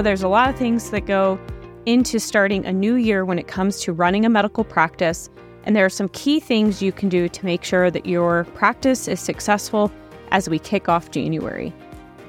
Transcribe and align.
know 0.00 0.04
there's 0.04 0.22
a 0.22 0.28
lot 0.28 0.48
of 0.48 0.56
things 0.56 0.88
that 0.88 1.04
go 1.04 1.38
into 1.84 2.18
starting 2.18 2.64
a 2.64 2.72
new 2.72 2.94
year 2.94 3.22
when 3.22 3.38
it 3.38 3.46
comes 3.46 3.82
to 3.82 3.92
running 3.92 4.24
a 4.24 4.30
medical 4.30 4.64
practice. 4.64 5.28
And 5.64 5.76
there 5.76 5.84
are 5.84 5.90
some 5.90 6.08
key 6.08 6.40
things 6.40 6.80
you 6.80 6.90
can 6.90 7.10
do 7.10 7.28
to 7.28 7.44
make 7.44 7.62
sure 7.64 7.90
that 7.90 8.06
your 8.06 8.44
practice 8.54 9.08
is 9.08 9.20
successful 9.20 9.92
as 10.30 10.48
we 10.48 10.58
kick 10.58 10.88
off 10.88 11.10
January. 11.10 11.70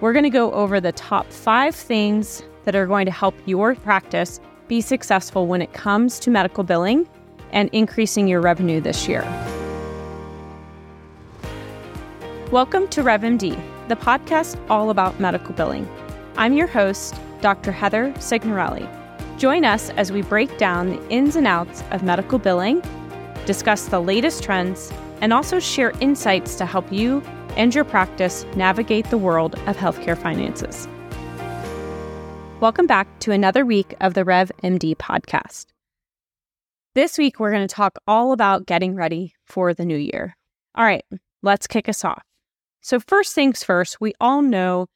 We're 0.02 0.12
going 0.12 0.24
to 0.24 0.30
go 0.30 0.52
over 0.52 0.82
the 0.82 0.92
top 0.92 1.32
five 1.32 1.74
things 1.74 2.44
that 2.66 2.76
are 2.76 2.86
going 2.86 3.06
to 3.06 3.12
help 3.12 3.36
your 3.46 3.76
practice 3.76 4.42
be 4.68 4.82
successful 4.82 5.48
when 5.48 5.62
it 5.62 5.72
comes 5.72 6.20
to 6.20 6.30
medical 6.30 6.66
billing 6.66 7.08
and 7.54 7.70
increasing 7.72 8.28
your 8.28 8.42
revenue 8.42 8.82
this 8.82 9.08
year. 9.08 9.22
Welcome 12.52 12.90
to 12.90 13.02
RevMD, 13.02 13.58
the 13.88 13.96
podcast 13.96 14.60
all 14.70 14.90
about 14.90 15.22
medical 15.22 15.54
billing. 15.54 15.88
I'm 16.36 16.54
your 16.54 16.68
host, 16.68 17.16
Dr. 17.42 17.72
Heather 17.72 18.14
Signorelli. 18.20 18.88
Join 19.38 19.66
us 19.66 19.90
as 19.92 20.12
we 20.12 20.22
break 20.22 20.58
down 20.58 20.90
the 20.90 21.10
ins 21.10 21.36
and 21.36 21.48
outs 21.48 21.84
of 21.92 22.04
medical 22.04 22.40
billing, 22.40 22.82
discuss 23.46 23.86
the 23.86 24.00
latest 24.00 24.44
trends, 24.44 24.94
and 25.22 25.34
also 25.34 25.60
share 25.60 25.92
insights 26.00 26.56
to 26.56 26.66
help 26.66 26.92
you 26.92 27.22
and 27.58 27.74
your 27.74 27.84
practice 27.84 28.46
navigate 28.56 29.10
the 29.10 29.18
world 29.18 29.56
of 29.68 29.76
healthcare 29.76 30.18
finances. 30.18 30.88
Welcome 32.60 32.86
back 32.86 33.08
to 33.22 33.32
another 33.32 33.66
week 33.66 33.96
of 34.02 34.14
the 34.14 34.24
Rev 34.24 34.52
MD 34.64 34.96
podcast. 34.96 35.66
This 36.94 37.18
week, 37.18 37.40
we're 37.40 37.52
going 37.52 37.68
to 37.68 37.74
talk 37.74 37.98
all 38.06 38.34
about 38.34 38.66
getting 38.66 38.96
ready 38.96 39.34
for 39.46 39.74
the 39.74 39.86
new 39.86 39.98
year. 39.98 40.38
All 40.76 40.84
right, 40.84 41.04
let's 41.42 41.66
kick 41.66 41.90
us 41.90 42.06
off. 42.06 42.22
So, 42.82 43.00
first 43.00 43.34
things 43.34 43.64
first, 43.64 44.00
we 44.00 44.14
all 44.20 44.42
know 44.42 44.88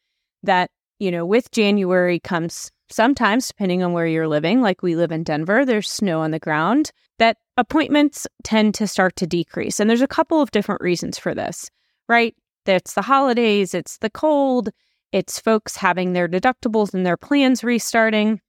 that, 0.43 0.69
you 0.99 1.11
know, 1.11 1.25
with 1.25 1.51
January 1.51 2.19
comes 2.19 2.71
sometimes, 2.89 3.47
depending 3.47 3.83
on 3.83 3.93
where 3.93 4.07
you're 4.07 4.27
living, 4.27 4.61
like 4.61 4.81
we 4.81 4.95
live 4.95 5.11
in 5.11 5.23
Denver, 5.23 5.65
there's 5.65 5.89
snow 5.89 6.21
on 6.21 6.31
the 6.31 6.39
ground, 6.39 6.91
that 7.19 7.37
appointments 7.57 8.27
tend 8.43 8.75
to 8.75 8.87
start 8.87 9.15
to 9.17 9.27
decrease. 9.27 9.79
And 9.79 9.89
there's 9.89 10.01
a 10.01 10.07
couple 10.07 10.41
of 10.41 10.51
different 10.51 10.81
reasons 10.81 11.17
for 11.17 11.33
this, 11.33 11.69
right? 12.07 12.35
It's 12.65 12.93
the 12.93 13.01
holidays, 13.01 13.73
it's 13.73 13.97
the 13.99 14.09
cold, 14.09 14.69
it's 15.11 15.39
folks 15.39 15.77
having 15.77 16.13
their 16.13 16.27
deductibles 16.27 16.93
and 16.93 17.05
their 17.05 17.17
plans 17.17 17.63
restarting. 17.63 18.41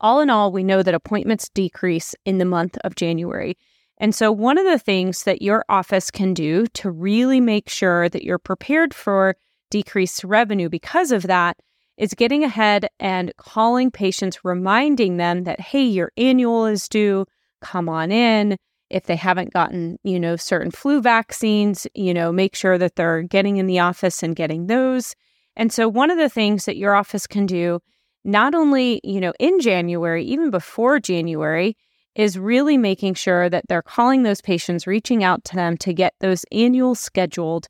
All 0.00 0.20
in 0.20 0.30
all, 0.30 0.50
we 0.50 0.64
know 0.64 0.82
that 0.82 0.94
appointments 0.94 1.48
decrease 1.50 2.14
in 2.24 2.38
the 2.38 2.44
month 2.44 2.76
of 2.84 2.94
January. 2.94 3.56
And 3.98 4.14
so, 4.14 4.32
one 4.32 4.56
of 4.56 4.64
the 4.64 4.78
things 4.78 5.24
that 5.24 5.42
your 5.42 5.64
office 5.68 6.10
can 6.10 6.32
do 6.32 6.66
to 6.68 6.90
really 6.90 7.40
make 7.40 7.68
sure 7.68 8.08
that 8.08 8.24
you're 8.24 8.38
prepared 8.38 8.94
for 8.94 9.36
decreased 9.70 10.24
revenue 10.24 10.68
because 10.68 11.12
of 11.12 11.24
that 11.24 11.58
is 12.00 12.14
getting 12.14 12.42
ahead 12.42 12.88
and 12.98 13.30
calling 13.36 13.90
patients, 13.90 14.42
reminding 14.42 15.18
them 15.18 15.44
that, 15.44 15.60
hey, 15.60 15.84
your 15.84 16.10
annual 16.16 16.64
is 16.64 16.88
due, 16.88 17.26
come 17.60 17.90
on 17.90 18.10
in. 18.10 18.56
If 18.88 19.04
they 19.04 19.16
haven't 19.16 19.52
gotten, 19.52 19.98
you 20.02 20.18
know, 20.18 20.36
certain 20.36 20.70
flu 20.70 21.02
vaccines, 21.02 21.86
you 21.94 22.14
know, 22.14 22.32
make 22.32 22.56
sure 22.56 22.78
that 22.78 22.96
they're 22.96 23.22
getting 23.22 23.58
in 23.58 23.66
the 23.66 23.80
office 23.80 24.22
and 24.22 24.34
getting 24.34 24.66
those. 24.66 25.14
And 25.56 25.70
so 25.70 25.88
one 25.88 26.10
of 26.10 26.16
the 26.16 26.30
things 26.30 26.64
that 26.64 26.78
your 26.78 26.94
office 26.94 27.26
can 27.26 27.44
do, 27.44 27.80
not 28.24 28.54
only, 28.54 29.02
you 29.04 29.20
know, 29.20 29.34
in 29.38 29.60
January, 29.60 30.24
even 30.24 30.48
before 30.48 31.00
January, 31.00 31.76
is 32.14 32.38
really 32.38 32.78
making 32.78 33.12
sure 33.12 33.50
that 33.50 33.64
they're 33.68 33.82
calling 33.82 34.22
those 34.22 34.40
patients, 34.40 34.86
reaching 34.86 35.22
out 35.22 35.44
to 35.44 35.54
them 35.54 35.76
to 35.76 35.92
get 35.92 36.14
those 36.20 36.46
annuals 36.50 36.98
scheduled 36.98 37.68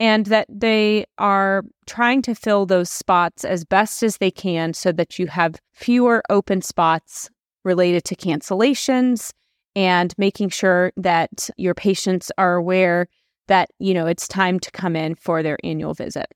and 0.00 0.26
that 0.26 0.46
they 0.48 1.04
are 1.18 1.64
trying 1.86 2.22
to 2.22 2.34
fill 2.34 2.66
those 2.66 2.90
spots 2.90 3.44
as 3.44 3.64
best 3.64 4.02
as 4.02 4.18
they 4.18 4.30
can 4.30 4.72
so 4.72 4.92
that 4.92 5.18
you 5.18 5.26
have 5.26 5.60
fewer 5.72 6.22
open 6.30 6.62
spots 6.62 7.30
related 7.64 8.04
to 8.04 8.16
cancellations 8.16 9.32
and 9.74 10.14
making 10.18 10.48
sure 10.48 10.92
that 10.96 11.50
your 11.56 11.74
patients 11.74 12.30
are 12.38 12.54
aware 12.54 13.08
that, 13.48 13.70
you 13.78 13.94
know, 13.94 14.06
it's 14.06 14.28
time 14.28 14.60
to 14.60 14.70
come 14.70 14.94
in 14.94 15.14
for 15.14 15.42
their 15.42 15.58
annual 15.64 15.94
visit. 15.94 16.26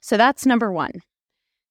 So 0.00 0.16
that's 0.16 0.46
number 0.46 0.72
1. 0.72 0.92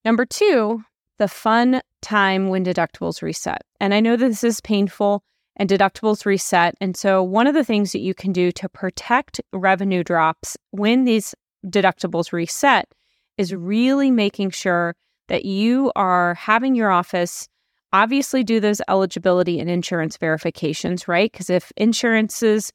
Number 0.03 0.25
2, 0.25 0.81
the 1.17 1.27
fun 1.27 1.81
time 2.01 2.49
when 2.49 2.63
deductibles 2.63 3.21
reset. 3.21 3.61
And 3.79 3.93
I 3.93 3.99
know 3.99 4.15
this 4.15 4.43
is 4.43 4.61
painful 4.61 5.23
and 5.57 5.69
deductibles 5.69 6.25
reset. 6.25 6.75
And 6.81 6.95
so, 6.97 7.23
one 7.23 7.47
of 7.47 7.53
the 7.53 7.63
things 7.63 7.91
that 7.91 7.99
you 7.99 8.13
can 8.13 8.31
do 8.31 8.51
to 8.53 8.69
protect 8.69 9.41
revenue 9.53 10.03
drops 10.03 10.57
when 10.71 11.05
these 11.05 11.33
deductibles 11.65 12.31
reset 12.31 12.87
is 13.37 13.53
really 13.53 14.11
making 14.11 14.51
sure 14.51 14.95
that 15.27 15.45
you 15.45 15.91
are 15.95 16.35
having 16.35 16.75
your 16.75 16.91
office 16.91 17.47
obviously 17.93 18.43
do 18.43 18.59
those 18.59 18.81
eligibility 18.89 19.59
and 19.59 19.69
insurance 19.69 20.17
verifications, 20.17 21.07
right? 21.07 21.31
Because 21.31 21.49
if 21.49 21.71
insurances 21.77 22.71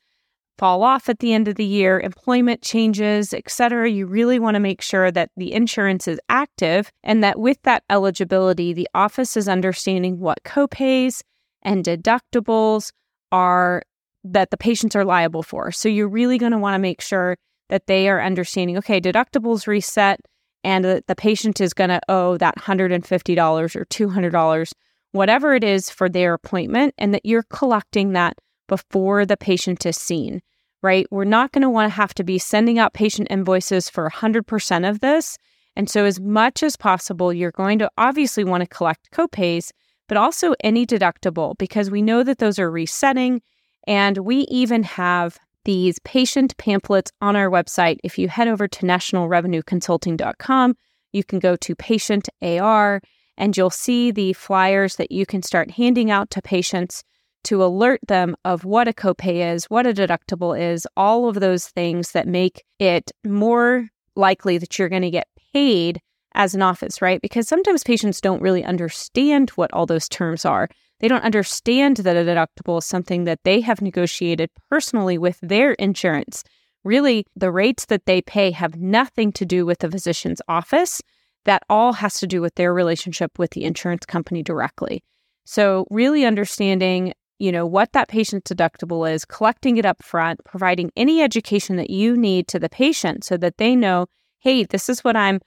fall 0.58 0.82
off 0.82 1.08
at 1.08 1.20
the 1.20 1.32
end 1.32 1.48
of 1.48 1.54
the 1.54 1.64
year, 1.64 2.00
employment 2.00 2.62
changes, 2.62 3.32
et 3.32 3.50
cetera, 3.50 3.88
you 3.88 4.06
really 4.06 4.38
want 4.38 4.54
to 4.54 4.60
make 4.60 4.82
sure 4.82 5.10
that 5.10 5.30
the 5.36 5.52
insurance 5.52 6.06
is 6.08 6.20
active 6.28 6.90
and 7.02 7.22
that 7.22 7.38
with 7.38 7.56
that 7.62 7.82
eligibility, 7.90 8.72
the 8.72 8.88
office 8.94 9.36
is 9.36 9.48
understanding 9.48 10.18
what 10.18 10.42
copays 10.44 11.22
and 11.62 11.84
deductibles 11.84 12.92
are 13.32 13.82
that 14.24 14.50
the 14.50 14.56
patients 14.56 14.94
are 14.96 15.04
liable 15.04 15.42
for. 15.42 15.72
So 15.72 15.88
you're 15.88 16.08
really 16.08 16.38
going 16.38 16.52
to 16.52 16.58
want 16.58 16.74
to 16.74 16.78
make 16.78 17.00
sure 17.00 17.36
that 17.68 17.86
they 17.86 18.08
are 18.08 18.20
understanding 18.20 18.76
okay, 18.78 19.00
deductibles 19.00 19.66
reset 19.66 20.20
and 20.62 20.84
the, 20.84 21.04
the 21.06 21.16
patient 21.16 21.60
is 21.60 21.72
going 21.72 21.90
to 21.90 22.00
owe 22.08 22.36
that 22.36 22.56
$150 22.58 23.76
or 23.76 23.84
$200, 23.86 24.72
whatever 25.12 25.54
it 25.54 25.64
is 25.64 25.90
for 25.90 26.08
their 26.08 26.34
appointment, 26.34 26.94
and 26.98 27.14
that 27.14 27.24
you're 27.24 27.44
collecting 27.44 28.12
that 28.12 28.36
before 28.68 29.24
the 29.24 29.36
patient 29.36 29.84
is 29.86 29.96
seen, 29.96 30.42
right? 30.82 31.06
We're 31.10 31.24
not 31.24 31.52
going 31.52 31.62
to 31.62 31.70
want 31.70 31.90
to 31.90 31.96
have 31.96 32.14
to 32.14 32.24
be 32.24 32.38
sending 32.38 32.78
out 32.78 32.94
patient 32.94 33.28
invoices 33.30 33.88
for 33.88 34.08
100% 34.10 34.88
of 34.88 35.00
this. 35.00 35.38
And 35.76 35.88
so, 35.88 36.04
as 36.04 36.20
much 36.20 36.62
as 36.62 36.76
possible, 36.76 37.32
you're 37.32 37.52
going 37.52 37.78
to 37.78 37.90
obviously 37.96 38.44
want 38.44 38.62
to 38.62 38.66
collect 38.66 39.10
copays, 39.12 39.70
but 40.10 40.16
also 40.16 40.54
any 40.64 40.84
deductible 40.84 41.56
because 41.56 41.88
we 41.88 42.02
know 42.02 42.24
that 42.24 42.38
those 42.38 42.58
are 42.58 42.68
resetting. 42.68 43.40
And 43.86 44.18
we 44.18 44.38
even 44.48 44.82
have 44.82 45.38
these 45.64 46.00
patient 46.00 46.56
pamphlets 46.56 47.12
on 47.20 47.36
our 47.36 47.48
website. 47.48 47.98
If 48.02 48.18
you 48.18 48.28
head 48.28 48.48
over 48.48 48.66
to 48.66 48.86
nationalrevenueconsulting.com, 48.86 50.74
you 51.12 51.22
can 51.22 51.38
go 51.38 51.54
to 51.54 51.76
patient 51.76 52.28
AR 52.42 53.00
and 53.38 53.56
you'll 53.56 53.70
see 53.70 54.10
the 54.10 54.32
flyers 54.32 54.96
that 54.96 55.12
you 55.12 55.26
can 55.26 55.42
start 55.42 55.70
handing 55.70 56.10
out 56.10 56.28
to 56.30 56.42
patients 56.42 57.04
to 57.44 57.62
alert 57.62 58.00
them 58.08 58.34
of 58.44 58.64
what 58.64 58.88
a 58.88 58.92
copay 58.92 59.54
is, 59.54 59.66
what 59.66 59.86
a 59.86 59.94
deductible 59.94 60.58
is, 60.60 60.88
all 60.96 61.28
of 61.28 61.38
those 61.38 61.68
things 61.68 62.10
that 62.12 62.26
make 62.26 62.64
it 62.80 63.12
more 63.24 63.86
likely 64.16 64.58
that 64.58 64.76
you're 64.76 64.88
going 64.88 65.02
to 65.02 65.10
get 65.10 65.28
paid 65.52 66.00
as 66.34 66.54
an 66.54 66.62
office, 66.62 67.02
right? 67.02 67.20
Because 67.20 67.48
sometimes 67.48 67.82
patients 67.82 68.20
don't 68.20 68.42
really 68.42 68.64
understand 68.64 69.50
what 69.50 69.72
all 69.72 69.86
those 69.86 70.08
terms 70.08 70.44
are. 70.44 70.68
They 71.00 71.08
don't 71.08 71.24
understand 71.24 71.98
that 71.98 72.16
a 72.16 72.20
deductible 72.20 72.78
is 72.78 72.84
something 72.84 73.24
that 73.24 73.40
they 73.44 73.60
have 73.60 73.80
negotiated 73.80 74.50
personally 74.68 75.18
with 75.18 75.38
their 75.42 75.72
insurance. 75.72 76.44
Really, 76.84 77.26
the 77.34 77.50
rates 77.50 77.86
that 77.86 78.06
they 78.06 78.22
pay 78.22 78.50
have 78.52 78.76
nothing 78.76 79.32
to 79.32 79.44
do 79.44 79.66
with 79.66 79.78
the 79.78 79.90
physician's 79.90 80.40
office. 80.48 81.02
That 81.46 81.62
all 81.70 81.94
has 81.94 82.20
to 82.20 82.26
do 82.26 82.42
with 82.42 82.54
their 82.56 82.74
relationship 82.74 83.38
with 83.38 83.52
the 83.52 83.64
insurance 83.64 84.04
company 84.04 84.42
directly. 84.42 85.02
So, 85.46 85.86
really 85.90 86.26
understanding, 86.26 87.14
you 87.38 87.50
know, 87.50 87.64
what 87.64 87.92
that 87.94 88.08
patient's 88.08 88.52
deductible 88.52 89.10
is, 89.10 89.24
collecting 89.24 89.78
it 89.78 89.86
up 89.86 90.02
front, 90.02 90.44
providing 90.44 90.92
any 90.96 91.22
education 91.22 91.76
that 91.76 91.88
you 91.88 92.14
need 92.14 92.46
to 92.48 92.58
the 92.58 92.68
patient 92.68 93.24
so 93.24 93.38
that 93.38 93.56
they 93.56 93.74
know, 93.74 94.06
hey, 94.40 94.64
this 94.64 94.90
is 94.90 95.02
what 95.02 95.16
I'm 95.16 95.40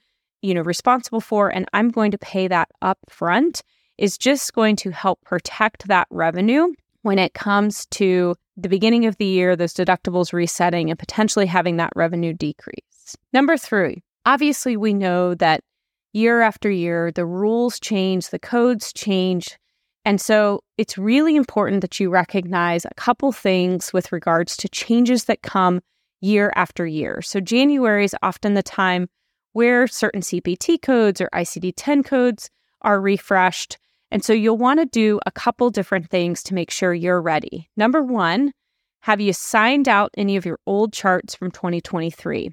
you 0.44 0.54
know, 0.54 0.62
responsible 0.62 1.22
for 1.22 1.50
and 1.50 1.68
I'm 1.74 1.90
going 1.90 2.12
to 2.12 2.18
pay 2.18 2.48
that 2.50 2.70
up 2.82 3.00
front 3.10 3.64
is 3.98 4.18
just 4.18 4.54
going 4.54 4.76
to 4.76 4.92
help 4.92 5.22
protect 5.22 5.88
that 5.88 6.08
revenue 6.10 6.74
when 7.02 7.18
it 7.18 7.34
comes 7.34 7.86
to 7.88 8.36
the 8.58 8.70
beginning 8.70 9.06
of 9.06 9.18
the 9.18 9.26
year, 9.26 9.56
those 9.56 9.74
deductibles 9.74 10.34
resetting 10.34 10.90
and 10.90 11.00
potentially 11.00 11.46
having 11.46 11.78
that 11.78 11.94
revenue 11.96 12.34
decrease. 12.34 13.16
Number 13.32 13.58
three, 13.58 14.04
obviously, 14.26 14.78
we 14.78 14.94
know 14.94 15.34
that 15.36 15.64
year 16.12 16.42
after 16.42 16.70
year, 16.70 17.12
the 17.12 17.26
rules 17.26 17.80
change, 17.80 18.30
the 18.30 18.40
codes 18.40 18.94
change. 18.94 19.58
And 20.06 20.20
so 20.20 20.62
it's 20.78 20.98
really 20.98 21.36
important 21.36 21.82
that 21.82 22.00
you 22.00 22.10
recognize 22.10 22.86
a 22.86 22.94
couple 22.96 23.32
things 23.32 23.94
with 23.94 24.12
regards 24.12 24.58
to 24.58 24.70
changes 24.70 25.26
that 25.26 25.42
come 25.42 25.82
year 26.22 26.52
after 26.56 26.86
year. 26.86 27.22
So 27.22 27.40
January 27.40 28.06
is 28.06 28.16
often 28.22 28.54
the 28.54 28.64
time 28.64 29.10
where 29.54 29.88
certain 29.88 30.22
CPT 30.22 30.82
codes 30.82 31.22
or 31.22 31.30
ICD 31.34 31.74
10 31.76 32.04
codes 32.04 32.50
are 32.82 33.00
refreshed. 33.00 33.78
And 34.12 34.24
so 34.24 34.34
you'll 34.34 34.58
want 34.58 34.80
to 34.80 34.86
do 34.86 35.20
a 35.26 35.32
couple 35.32 35.72
different 35.72 36.10
things 36.10 36.44
to 36.44 36.54
make 36.54 36.70
sure 36.70 36.94
you're 36.94 37.22
ready. 37.22 37.70
Number 37.76 38.04
one, 38.04 38.52
have 39.00 39.20
you 39.20 39.34
signed 39.34 39.88
out 39.88 40.12
any 40.16 40.36
of 40.36 40.46
your 40.46 40.60
old 40.68 40.94
charts 40.94 41.34
from 41.34 41.50
2023? 41.50 42.52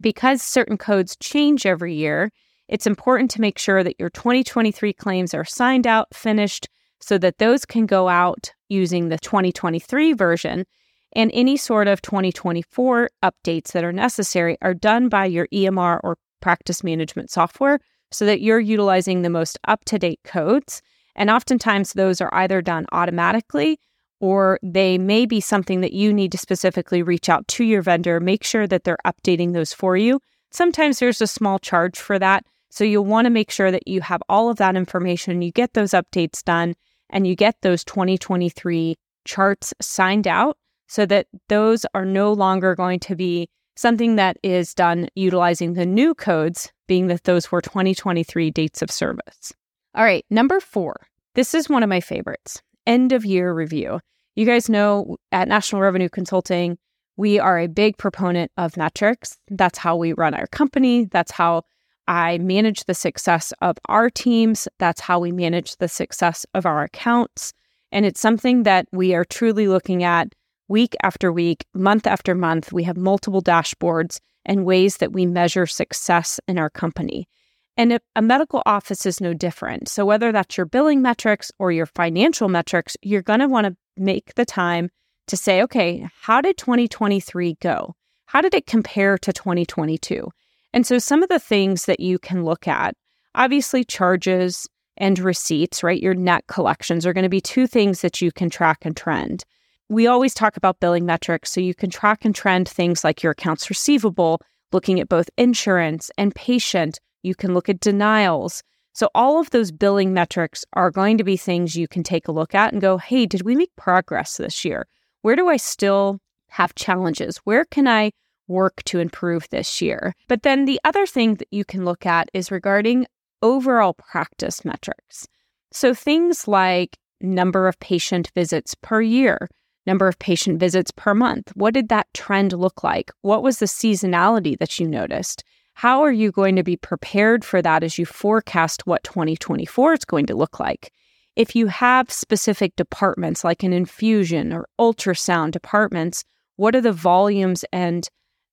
Because 0.00 0.40
certain 0.42 0.78
codes 0.78 1.16
change 1.16 1.66
every 1.66 1.94
year, 1.94 2.30
It's 2.68 2.86
important 2.86 3.30
to 3.32 3.40
make 3.40 3.58
sure 3.58 3.82
that 3.82 3.98
your 3.98 4.10
2023 4.10 4.92
claims 4.92 5.32
are 5.32 5.44
signed 5.44 5.86
out, 5.86 6.14
finished, 6.14 6.68
so 7.00 7.16
that 7.18 7.38
those 7.38 7.64
can 7.64 7.86
go 7.86 8.08
out 8.08 8.52
using 8.68 9.08
the 9.08 9.18
2023 9.18 10.12
version. 10.12 10.66
And 11.14 11.30
any 11.34 11.56
sort 11.56 11.88
of 11.88 12.02
2024 12.02 13.10
updates 13.22 13.72
that 13.72 13.84
are 13.84 13.92
necessary 13.92 14.58
are 14.62 14.74
done 14.74 15.08
by 15.08 15.26
your 15.26 15.46
EMR 15.48 16.00
or 16.04 16.18
practice 16.40 16.84
management 16.84 17.30
software 17.30 17.80
so 18.10 18.24
that 18.26 18.40
you're 18.40 18.60
utilizing 18.60 19.22
the 19.22 19.30
most 19.30 19.58
up 19.66 19.84
to 19.86 19.98
date 19.98 20.20
codes. 20.24 20.82
And 21.14 21.30
oftentimes, 21.30 21.94
those 21.94 22.20
are 22.20 22.32
either 22.32 22.62
done 22.62 22.86
automatically 22.92 23.80
or 24.20 24.58
they 24.62 24.98
may 24.98 25.26
be 25.26 25.40
something 25.40 25.80
that 25.80 25.92
you 25.92 26.12
need 26.12 26.32
to 26.32 26.38
specifically 26.38 27.02
reach 27.02 27.28
out 27.28 27.46
to 27.48 27.64
your 27.64 27.82
vendor, 27.82 28.18
make 28.20 28.44
sure 28.44 28.66
that 28.66 28.84
they're 28.84 28.98
updating 29.06 29.52
those 29.52 29.72
for 29.72 29.96
you. 29.96 30.20
Sometimes 30.50 30.98
there's 30.98 31.20
a 31.20 31.26
small 31.26 31.58
charge 31.58 31.98
for 31.98 32.18
that. 32.18 32.44
So 32.70 32.84
you'll 32.84 33.04
want 33.04 33.26
to 33.26 33.30
make 33.30 33.50
sure 33.50 33.70
that 33.70 33.86
you 33.86 34.00
have 34.02 34.22
all 34.28 34.50
of 34.50 34.58
that 34.58 34.76
information, 34.76 35.42
you 35.42 35.52
get 35.52 35.74
those 35.74 35.92
updates 35.92 36.42
done, 36.44 36.74
and 37.10 37.26
you 37.26 37.34
get 37.34 37.56
those 37.62 37.82
2023 37.84 38.96
charts 39.24 39.72
signed 39.80 40.26
out 40.26 40.58
so 40.88 41.06
that 41.06 41.26
those 41.48 41.86
are 41.94 42.04
no 42.04 42.32
longer 42.32 42.74
going 42.74 42.98
to 43.00 43.14
be 43.14 43.48
something 43.76 44.16
that 44.16 44.36
is 44.42 44.74
done 44.74 45.08
utilizing 45.14 45.74
the 45.74 45.86
new 45.86 46.14
codes, 46.14 46.72
being 46.88 47.06
that 47.06 47.24
those 47.24 47.52
were 47.52 47.60
2023 47.60 48.50
dates 48.50 48.82
of 48.82 48.90
service. 48.90 49.52
All 49.94 50.04
right, 50.04 50.24
number 50.30 50.58
four. 50.58 51.06
This 51.34 51.54
is 51.54 51.68
one 51.68 51.82
of 51.82 51.88
my 51.88 52.00
favorites 52.00 52.60
end 52.86 53.12
of 53.12 53.24
year 53.24 53.52
review. 53.52 54.00
You 54.34 54.46
guys 54.46 54.68
know 54.68 55.18
at 55.30 55.46
National 55.46 55.82
Revenue 55.82 56.08
Consulting, 56.08 56.78
we 57.16 57.38
are 57.38 57.58
a 57.58 57.68
big 57.68 57.98
proponent 57.98 58.50
of 58.56 58.76
metrics. 58.76 59.36
That's 59.50 59.78
how 59.78 59.96
we 59.96 60.14
run 60.14 60.34
our 60.34 60.46
company. 60.46 61.04
That's 61.04 61.32
how 61.32 61.62
I 62.06 62.38
manage 62.38 62.84
the 62.84 62.94
success 62.94 63.52
of 63.60 63.76
our 63.88 64.08
teams. 64.08 64.66
That's 64.78 65.00
how 65.00 65.20
we 65.20 65.32
manage 65.32 65.76
the 65.76 65.88
success 65.88 66.46
of 66.54 66.64
our 66.64 66.82
accounts. 66.82 67.52
And 67.92 68.06
it's 68.06 68.20
something 68.20 68.62
that 68.62 68.86
we 68.92 69.14
are 69.14 69.24
truly 69.24 69.68
looking 69.68 70.02
at 70.02 70.34
week 70.68 70.94
after 71.02 71.32
week, 71.32 71.66
month 71.74 72.06
after 72.06 72.34
month. 72.34 72.72
We 72.72 72.84
have 72.84 72.96
multiple 72.96 73.42
dashboards 73.42 74.20
and 74.44 74.64
ways 74.64 74.98
that 74.98 75.12
we 75.12 75.26
measure 75.26 75.66
success 75.66 76.38
in 76.46 76.58
our 76.58 76.70
company. 76.70 77.28
And 77.76 78.00
a 78.16 78.22
medical 78.22 78.62
office 78.66 79.06
is 79.06 79.20
no 79.20 79.34
different. 79.34 79.88
So, 79.88 80.04
whether 80.04 80.32
that's 80.32 80.56
your 80.56 80.66
billing 80.66 81.00
metrics 81.00 81.52
or 81.58 81.70
your 81.70 81.86
financial 81.86 82.48
metrics, 82.48 82.96
you're 83.02 83.22
going 83.22 83.40
to 83.40 83.48
want 83.48 83.66
to 83.66 83.76
make 83.96 84.34
the 84.34 84.44
time 84.44 84.90
to 85.28 85.36
say, 85.36 85.62
okay, 85.62 86.08
how 86.20 86.40
did 86.40 86.56
2023 86.56 87.56
go? 87.60 87.94
How 88.26 88.40
did 88.40 88.54
it 88.54 88.66
compare 88.66 89.16
to 89.18 89.32
2022? 89.32 90.28
And 90.72 90.84
so, 90.84 90.98
some 90.98 91.22
of 91.22 91.28
the 91.28 91.38
things 91.38 91.84
that 91.84 92.00
you 92.00 92.18
can 92.18 92.44
look 92.44 92.66
at 92.66 92.96
obviously, 93.38 93.84
charges 93.84 94.68
and 94.96 95.18
receipts, 95.18 95.82
right? 95.82 96.02
Your 96.02 96.14
net 96.14 96.46
collections 96.48 97.06
are 97.06 97.12
going 97.12 97.22
to 97.22 97.28
be 97.30 97.40
two 97.40 97.66
things 97.66 98.00
that 98.02 98.20
you 98.20 98.32
can 98.32 98.50
track 98.50 98.78
and 98.82 98.96
trend. 98.96 99.44
We 99.90 100.06
always 100.06 100.34
talk 100.34 100.58
about 100.58 100.80
billing 100.80 101.06
metrics. 101.06 101.50
So, 101.50 101.60
you 101.60 101.74
can 101.74 101.88
track 101.88 102.24
and 102.24 102.34
trend 102.34 102.68
things 102.68 103.04
like 103.04 103.22
your 103.22 103.32
accounts 103.32 103.70
receivable, 103.70 104.40
looking 104.70 105.00
at 105.00 105.08
both 105.08 105.30
insurance 105.38 106.10
and 106.18 106.34
patient 106.34 107.00
you 107.22 107.34
can 107.34 107.54
look 107.54 107.68
at 107.68 107.80
denials. 107.80 108.62
So, 108.92 109.08
all 109.14 109.40
of 109.40 109.50
those 109.50 109.72
billing 109.72 110.12
metrics 110.12 110.64
are 110.74 110.90
going 110.90 111.16
to 111.18 111.24
be 111.24 111.36
things 111.36 111.76
you 111.76 111.88
can 111.88 112.02
take 112.02 112.28
a 112.28 112.32
look 112.32 112.54
at 112.54 112.72
and 112.72 112.82
go, 112.82 112.98
hey, 112.98 113.24
did 113.24 113.42
we 113.42 113.56
make 113.56 113.74
progress 113.76 114.36
this 114.36 114.64
year? 114.64 114.86
Where 115.22 115.36
do 115.36 115.48
I 115.48 115.56
still 115.56 116.20
have 116.48 116.74
challenges? 116.74 117.38
Where 117.38 117.64
can 117.64 117.88
I 117.88 118.10
work 118.46 118.82
to 118.84 118.98
improve 118.98 119.48
this 119.50 119.80
year? 119.80 120.14
But 120.28 120.42
then 120.42 120.64
the 120.64 120.80
other 120.84 121.06
thing 121.06 121.36
that 121.36 121.48
you 121.50 121.64
can 121.64 121.84
look 121.84 122.04
at 122.04 122.28
is 122.34 122.50
regarding 122.50 123.06
overall 123.40 123.94
practice 123.94 124.64
metrics. 124.64 125.26
So, 125.72 125.94
things 125.94 126.46
like 126.46 126.98
number 127.20 127.68
of 127.68 127.78
patient 127.80 128.30
visits 128.34 128.74
per 128.74 129.00
year, 129.00 129.48
number 129.88 130.06
of 130.06 130.18
patient 130.20 130.60
visits 130.60 130.92
per 130.92 131.14
month. 131.14 131.50
What 131.54 131.74
did 131.74 131.88
that 131.88 132.06
trend 132.14 132.52
look 132.52 132.84
like? 132.84 133.10
What 133.22 133.42
was 133.42 133.58
the 133.58 133.66
seasonality 133.66 134.56
that 134.58 134.78
you 134.78 134.86
noticed? 134.86 135.42
How 135.72 136.02
are 136.02 136.12
you 136.12 136.30
going 136.30 136.56
to 136.56 136.62
be 136.62 136.76
prepared 136.76 137.44
for 137.44 137.62
that 137.62 137.82
as 137.82 137.98
you 137.98 138.04
forecast 138.04 138.86
what 138.86 139.02
2024 139.02 139.94
is 139.94 140.04
going 140.04 140.26
to 140.26 140.36
look 140.36 140.60
like? 140.60 140.92
If 141.36 141.56
you 141.56 141.68
have 141.68 142.10
specific 142.10 142.76
departments 142.76 143.44
like 143.44 143.62
an 143.62 143.72
infusion 143.72 144.52
or 144.52 144.68
ultrasound 144.78 145.52
departments, 145.52 146.24
what 146.56 146.72
do 146.72 146.80
the 146.80 146.92
volumes 146.92 147.64
and 147.72 148.08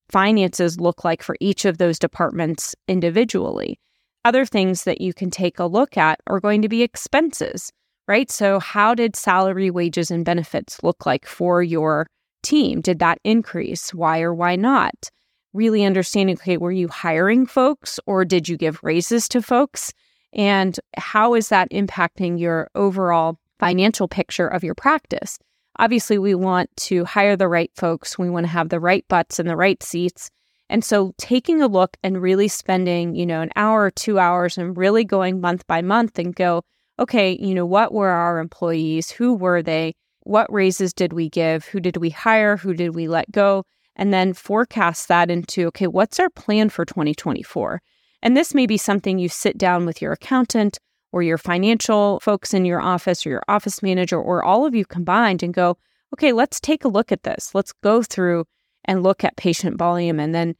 finances 0.08 0.80
look 0.80 1.04
like 1.04 1.22
for 1.22 1.36
each 1.40 1.64
of 1.64 1.78
those 1.78 1.98
departments 1.98 2.74
individually? 2.86 3.78
Other 4.24 4.46
things 4.46 4.84
that 4.84 5.00
you 5.00 5.12
can 5.12 5.30
take 5.30 5.58
a 5.58 5.66
look 5.66 5.96
at 5.96 6.20
are 6.28 6.40
going 6.40 6.62
to 6.62 6.68
be 6.68 6.82
expenses, 6.82 7.72
right? 8.06 8.30
So, 8.30 8.58
how 8.60 8.94
did 8.94 9.16
salary, 9.16 9.70
wages, 9.70 10.10
and 10.10 10.24
benefits 10.24 10.82
look 10.82 11.06
like 11.06 11.26
for 11.26 11.62
your 11.62 12.06
team? 12.42 12.80
Did 12.80 12.98
that 13.00 13.18
increase? 13.24 13.92
Why 13.94 14.20
or 14.20 14.34
why 14.34 14.56
not? 14.56 15.10
really 15.56 15.84
understanding 15.84 16.36
okay, 16.36 16.58
were 16.58 16.70
you 16.70 16.86
hiring 16.86 17.46
folks 17.46 17.98
or 18.06 18.24
did 18.24 18.48
you 18.48 18.56
give 18.56 18.82
raises 18.82 19.28
to 19.30 19.42
folks? 19.42 19.92
And 20.32 20.78
how 20.96 21.34
is 21.34 21.48
that 21.48 21.70
impacting 21.70 22.38
your 22.38 22.68
overall 22.74 23.38
financial 23.58 24.06
picture 24.06 24.46
of 24.46 24.62
your 24.62 24.74
practice? 24.74 25.38
Obviously, 25.78 26.18
we 26.18 26.34
want 26.34 26.70
to 26.76 27.04
hire 27.04 27.36
the 27.36 27.48
right 27.48 27.70
folks, 27.74 28.18
we 28.18 28.30
want 28.30 28.44
to 28.44 28.52
have 28.52 28.68
the 28.68 28.80
right 28.80 29.06
butts 29.08 29.40
in 29.40 29.46
the 29.46 29.56
right 29.56 29.82
seats. 29.82 30.30
And 30.68 30.84
so 30.84 31.14
taking 31.16 31.62
a 31.62 31.68
look 31.68 31.96
and 32.02 32.20
really 32.20 32.48
spending, 32.48 33.14
you 33.14 33.24
know, 33.24 33.40
an 33.40 33.50
hour 33.56 33.84
or 33.84 33.90
two 33.90 34.18
hours 34.18 34.58
and 34.58 34.76
really 34.76 35.04
going 35.04 35.40
month 35.40 35.66
by 35.66 35.80
month 35.80 36.18
and 36.18 36.34
go, 36.34 36.64
okay, 36.98 37.38
you 37.40 37.54
know, 37.54 37.66
what 37.66 37.92
were 37.92 38.10
our 38.10 38.38
employees? 38.38 39.10
Who 39.10 39.34
were 39.34 39.62
they? 39.62 39.94
What 40.20 40.52
raises 40.52 40.92
did 40.92 41.12
we 41.12 41.28
give? 41.28 41.66
Who 41.66 41.80
did 41.80 41.96
we 41.98 42.10
hire? 42.10 42.56
Who 42.56 42.74
did 42.74 42.94
we 42.94 43.08
let 43.08 43.30
go? 43.30 43.64
and 43.96 44.12
then 44.12 44.34
forecast 44.34 45.08
that 45.08 45.30
into 45.30 45.66
okay, 45.66 45.86
what's 45.86 46.20
our 46.20 46.30
plan 46.30 46.68
for 46.68 46.84
2024? 46.84 47.82
And 48.22 48.36
this 48.36 48.54
may 48.54 48.66
be 48.66 48.76
something 48.76 49.18
you 49.18 49.28
sit 49.28 49.58
down 49.58 49.86
with 49.86 50.00
your 50.00 50.12
accountant 50.12 50.78
or 51.12 51.22
your 51.22 51.38
financial 51.38 52.20
folks 52.20 52.54
in 52.54 52.64
your 52.64 52.80
office 52.80 53.26
or 53.26 53.30
your 53.30 53.42
office 53.48 53.82
manager 53.82 54.20
or 54.20 54.44
all 54.44 54.66
of 54.66 54.74
you 54.74 54.84
combined 54.84 55.42
and 55.42 55.54
go, 55.54 55.78
okay, 56.12 56.32
let's 56.32 56.60
take 56.60 56.84
a 56.84 56.88
look 56.88 57.10
at 57.10 57.22
this. 57.22 57.54
Let's 57.54 57.72
go 57.72 58.02
through 58.02 58.44
and 58.84 59.02
look 59.02 59.24
at 59.24 59.36
patient 59.36 59.78
volume 59.78 60.20
and 60.20 60.34
then 60.34 60.54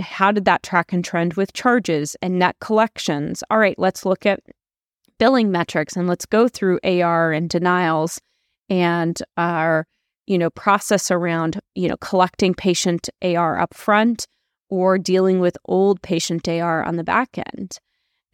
how 0.00 0.30
did 0.30 0.44
that 0.44 0.62
track 0.62 0.92
and 0.92 1.04
trend 1.04 1.34
with 1.34 1.52
charges 1.52 2.16
and 2.20 2.38
net 2.38 2.56
collections? 2.60 3.42
All 3.50 3.58
right, 3.58 3.78
let's 3.78 4.04
look 4.04 4.26
at 4.26 4.40
billing 5.18 5.50
metrics 5.50 5.96
and 5.96 6.06
let's 6.06 6.26
go 6.26 6.48
through 6.48 6.80
AR 6.84 7.32
and 7.32 7.48
denials 7.48 8.20
and 8.68 9.18
our 9.36 9.86
you 10.26 10.38
know, 10.38 10.50
process 10.50 11.10
around, 11.10 11.60
you 11.74 11.88
know, 11.88 11.96
collecting 12.00 12.54
patient 12.54 13.08
AR 13.22 13.58
up 13.58 13.74
front 13.74 14.26
or 14.68 14.98
dealing 14.98 15.38
with 15.38 15.56
old 15.66 16.02
patient 16.02 16.48
AR 16.48 16.82
on 16.82 16.96
the 16.96 17.04
back 17.04 17.38
end. 17.38 17.78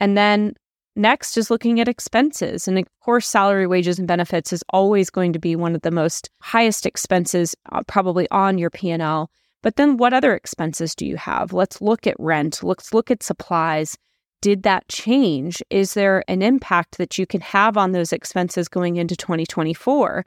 And 0.01 0.17
then 0.17 0.55
next 0.97 1.37
is 1.37 1.51
looking 1.51 1.81
at 1.81 1.89
expenses. 1.89 2.67
And 2.67 2.79
of 2.79 2.87
course, 3.01 3.27
salary, 3.27 3.67
wages, 3.67 3.99
and 3.99 4.09
benefits 4.09 4.53
is 4.53 4.65
always 4.71 5.11
going 5.11 5.33
to 5.35 5.39
be 5.39 5.55
one 5.55 5.75
of 5.75 5.83
the 5.83 5.91
most 5.91 6.31
highest 6.41 6.87
expenses 6.87 7.55
uh, 7.71 7.83
probably 7.87 8.29
on 8.31 8.59
your 8.59 8.71
P&L. 8.71 9.31
But 9.63 9.77
then 9.77 9.97
what 9.97 10.15
other 10.15 10.35
expenses 10.35 10.95
do 10.95 11.07
you 11.07 11.17
have? 11.17 11.53
Let's 11.53 11.81
look 11.81 12.07
at 12.07 12.17
rent. 12.19 12.63
Let's 12.63 12.95
look 12.95 13.11
at 13.11 13.23
supplies. 13.23 13.97
Did 14.43 14.65
that 14.65 14.89
change? 14.89 15.63
Is 15.71 15.95
there 15.95 16.25
an 16.27 16.43
impact 16.43 16.99
that 16.99 17.17
you 17.17 17.27
can 17.27 17.41
have 17.41 17.77
on 17.77 17.93
those 17.93 18.13
expenses 18.13 18.69
going 18.69 18.97
into 18.97 19.17
2024? 19.17 20.25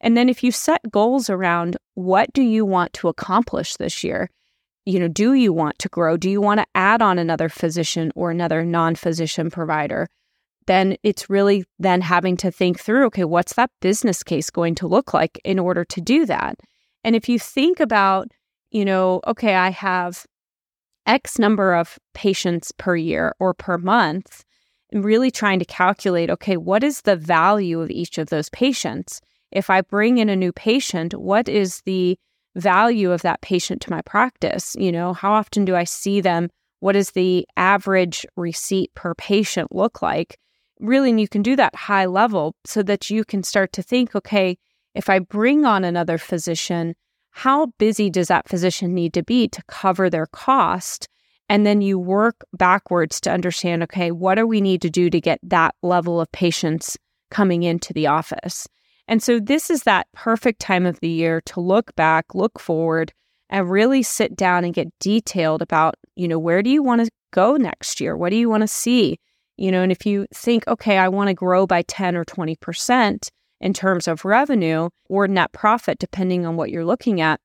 And 0.00 0.16
then 0.16 0.28
if 0.28 0.42
you 0.42 0.50
set 0.50 0.90
goals 0.90 1.30
around 1.30 1.76
what 1.94 2.32
do 2.32 2.42
you 2.42 2.66
want 2.66 2.92
to 2.94 3.08
accomplish 3.08 3.76
this 3.76 4.02
year? 4.02 4.28
You 4.84 4.98
know, 4.98 5.06
do 5.06 5.34
you 5.34 5.52
want 5.52 5.78
to 5.78 5.88
grow? 5.88 6.16
Do 6.16 6.28
you 6.28 6.40
want 6.40 6.58
to 6.58 6.66
add 6.74 7.00
on 7.00 7.20
another 7.20 7.48
physician 7.48 8.10
or 8.16 8.32
another 8.32 8.64
non-physician 8.64 9.48
provider? 9.50 10.08
Then 10.66 10.96
it's 11.04 11.30
really 11.30 11.64
then 11.78 12.00
having 12.00 12.36
to 12.38 12.50
think 12.50 12.80
through, 12.80 13.06
okay, 13.06 13.24
what's 13.24 13.54
that 13.54 13.70
business 13.80 14.24
case 14.24 14.50
going 14.50 14.74
to 14.76 14.88
look 14.88 15.14
like 15.14 15.40
in 15.44 15.60
order 15.60 15.84
to 15.84 16.00
do 16.00 16.26
that? 16.26 16.56
And 17.04 17.14
if 17.14 17.28
you 17.28 17.38
think 17.38 17.78
about, 17.78 18.26
you 18.72 18.84
know, 18.84 19.20
okay, 19.24 19.54
I 19.54 19.70
have 19.70 20.26
X 21.06 21.38
number 21.38 21.74
of 21.74 21.98
patients 22.14 22.72
per 22.72 22.96
year 22.96 23.34
or 23.38 23.54
per 23.54 23.78
month, 23.78 24.44
and 24.90 25.04
really 25.04 25.30
trying 25.30 25.58
to 25.58 25.64
calculate, 25.64 26.30
okay, 26.30 26.56
what 26.56 26.84
is 26.84 27.02
the 27.02 27.16
value 27.16 27.80
of 27.80 27.90
each 27.90 28.18
of 28.18 28.28
those 28.28 28.48
patients? 28.50 29.20
if 29.52 29.68
I 29.68 29.82
bring 29.82 30.18
in 30.18 30.28
a 30.28 30.36
new 30.36 30.52
patient, 30.52 31.14
what 31.14 31.48
is 31.48 31.82
the 31.82 32.18
value 32.56 33.12
of 33.12 33.22
that 33.22 33.42
patient 33.42 33.82
to 33.82 33.90
my 33.90 34.00
practice? 34.02 34.74
You 34.78 34.90
know, 34.90 35.12
how 35.12 35.32
often 35.32 35.64
do 35.64 35.76
I 35.76 35.84
see 35.84 36.20
them? 36.20 36.48
What 36.80 36.92
does 36.92 37.10
the 37.10 37.46
average 37.56 38.26
receipt 38.36 38.92
per 38.94 39.14
patient 39.14 39.74
look 39.74 40.02
like? 40.02 40.38
Really, 40.80 41.10
and 41.10 41.20
you 41.20 41.28
can 41.28 41.42
do 41.42 41.54
that 41.56 41.76
high 41.76 42.06
level 42.06 42.56
so 42.64 42.82
that 42.82 43.08
you 43.08 43.24
can 43.24 43.42
start 43.44 43.72
to 43.74 43.82
think 43.82 44.16
okay, 44.16 44.58
if 44.94 45.08
I 45.08 45.20
bring 45.20 45.64
on 45.64 45.84
another 45.84 46.18
physician, 46.18 46.94
how 47.32 47.66
busy 47.78 48.10
does 48.10 48.28
that 48.28 48.48
physician 48.48 48.94
need 48.94 49.14
to 49.14 49.22
be 49.22 49.48
to 49.48 49.62
cover 49.66 50.08
their 50.08 50.26
cost? 50.26 51.08
And 51.48 51.66
then 51.66 51.80
you 51.82 51.98
work 51.98 52.44
backwards 52.52 53.20
to 53.22 53.32
understand 53.32 53.82
okay, 53.82 54.10
what 54.10 54.36
do 54.36 54.46
we 54.46 54.60
need 54.60 54.82
to 54.82 54.90
do 54.90 55.10
to 55.10 55.20
get 55.20 55.40
that 55.42 55.74
level 55.82 56.20
of 56.20 56.30
patients 56.32 56.96
coming 57.30 57.62
into 57.62 57.92
the 57.92 58.06
office? 58.06 58.68
And 59.08 59.22
so 59.22 59.40
this 59.40 59.70
is 59.70 59.82
that 59.82 60.06
perfect 60.12 60.60
time 60.60 60.86
of 60.86 61.00
the 61.00 61.08
year 61.08 61.40
to 61.46 61.60
look 61.60 61.94
back, 61.96 62.34
look 62.34 62.60
forward, 62.60 63.12
and 63.50 63.70
really 63.70 64.02
sit 64.02 64.36
down 64.36 64.64
and 64.64 64.72
get 64.72 64.88
detailed 65.00 65.62
about, 65.62 65.96
you 66.14 66.28
know, 66.28 66.38
where 66.38 66.62
do 66.62 66.70
you 66.70 66.82
want 66.82 67.04
to 67.04 67.10
go 67.32 67.56
next 67.56 68.00
year? 68.00 68.16
What 68.16 68.30
do 68.30 68.36
you 68.36 68.48
want 68.48 68.62
to 68.62 68.68
see? 68.68 69.18
You 69.56 69.70
know, 69.70 69.82
and 69.82 69.92
if 69.92 70.06
you 70.06 70.26
think, 70.34 70.66
okay, 70.68 70.96
I 70.96 71.08
want 71.08 71.28
to 71.28 71.34
grow 71.34 71.66
by 71.66 71.82
10 71.82 72.16
or 72.16 72.24
20% 72.24 73.28
in 73.62 73.72
terms 73.72 74.08
of 74.08 74.24
revenue 74.24 74.90
or 75.08 75.28
net 75.28 75.52
profit, 75.52 75.98
depending 75.98 76.44
on 76.44 76.56
what 76.56 76.70
you're 76.70 76.84
looking 76.84 77.20
at, 77.20 77.40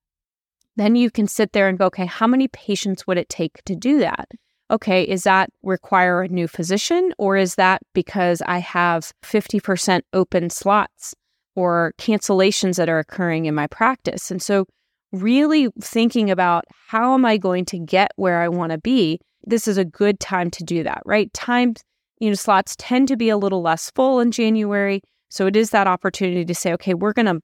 then 0.75 0.95
you 0.95 1.09
can 1.09 1.27
sit 1.27 1.53
there 1.53 1.67
and 1.67 1.77
go, 1.77 1.85
okay, 1.85 2.05
how 2.05 2.27
many 2.27 2.47
patients 2.49 3.07
would 3.07 3.17
it 3.17 3.29
take 3.29 3.63
to 3.65 3.75
do 3.75 3.99
that? 3.99 4.29
Okay, 4.69 5.03
is 5.03 5.23
that 5.23 5.49
require 5.63 6.23
a 6.23 6.27
new 6.27 6.47
physician 6.47 7.13
or 7.17 7.37
is 7.37 7.55
that 7.55 7.81
because 7.93 8.41
I 8.45 8.57
have 8.59 9.13
50% 9.23 10.01
open 10.11 10.49
slots 10.49 11.15
or 11.55 11.93
cancellations 11.97 12.75
that 12.75 12.89
are 12.89 12.99
occurring 12.99 13.45
in 13.45 13.55
my 13.55 13.67
practice? 13.67 14.29
And 14.29 14.41
so, 14.41 14.65
really 15.13 15.69
thinking 15.79 16.29
about 16.29 16.65
how 16.89 17.13
am 17.13 17.25
I 17.25 17.37
going 17.37 17.63
to 17.65 17.79
get 17.79 18.11
where 18.17 18.41
I 18.41 18.49
want 18.49 18.73
to 18.73 18.77
be, 18.77 19.19
this 19.45 19.65
is 19.65 19.77
a 19.77 19.85
good 19.85 20.19
time 20.19 20.51
to 20.51 20.63
do 20.65 20.83
that, 20.83 21.01
right? 21.05 21.31
Times, 21.33 21.81
you 22.19 22.29
know, 22.29 22.35
slots 22.35 22.75
tend 22.77 23.07
to 23.07 23.15
be 23.15 23.29
a 23.29 23.37
little 23.37 23.61
less 23.61 23.89
full 23.91 24.19
in 24.19 24.31
January. 24.31 25.01
So 25.29 25.47
it 25.47 25.55
is 25.55 25.71
that 25.71 25.87
opportunity 25.87 26.45
to 26.45 26.55
say, 26.55 26.73
okay, 26.73 26.93
we're 26.93 27.13
going 27.13 27.25
to 27.25 27.41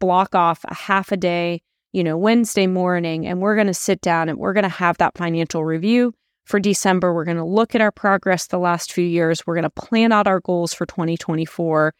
block 0.00 0.34
off 0.34 0.64
a 0.64 0.74
half 0.74 1.12
a 1.12 1.16
day 1.16 1.62
you 1.92 2.02
know, 2.02 2.16
Wednesday 2.16 2.66
morning, 2.66 3.26
and 3.26 3.40
we're 3.40 3.54
going 3.54 3.66
to 3.66 3.74
sit 3.74 4.00
down 4.00 4.28
and 4.28 4.38
we're 4.38 4.54
going 4.54 4.62
to 4.62 4.68
have 4.68 4.96
that 4.98 5.16
financial 5.16 5.64
review 5.64 6.14
for 6.44 6.58
December. 6.58 7.14
We're 7.14 7.26
going 7.26 7.36
to 7.36 7.44
look 7.44 7.74
at 7.74 7.80
our 7.80 7.92
progress 7.92 8.46
the 8.46 8.58
last 8.58 8.92
few 8.92 9.04
years. 9.04 9.46
We're 9.46 9.54
going 9.54 9.62
to 9.64 9.70
plan 9.70 10.10
out 10.10 10.26
our 10.26 10.40
goals 10.40 10.72
for 10.72 10.86
2024 10.86 11.94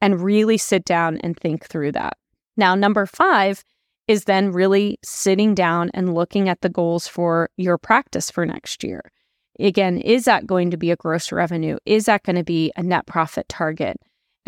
and 0.00 0.20
really 0.20 0.58
sit 0.58 0.84
down 0.84 1.16
and 1.18 1.36
think 1.36 1.66
through 1.66 1.92
that. 1.92 2.16
Now, 2.56 2.74
number 2.74 3.06
five 3.06 3.64
is 4.06 4.24
then 4.24 4.52
really 4.52 4.98
sitting 5.02 5.54
down 5.54 5.90
and 5.94 6.14
looking 6.14 6.48
at 6.48 6.60
the 6.60 6.68
goals 6.68 7.08
for 7.08 7.50
your 7.56 7.78
practice 7.78 8.30
for 8.30 8.44
next 8.44 8.84
year. 8.84 9.02
Again, 9.58 9.98
is 9.98 10.24
that 10.26 10.46
going 10.46 10.70
to 10.70 10.76
be 10.76 10.90
a 10.90 10.96
gross 10.96 11.32
revenue? 11.32 11.78
Is 11.84 12.04
that 12.04 12.22
going 12.22 12.36
to 12.36 12.44
be 12.44 12.70
a 12.76 12.82
net 12.82 13.06
profit 13.06 13.48
target? 13.48 13.96